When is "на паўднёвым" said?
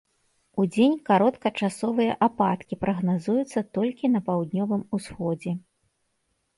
4.19-4.81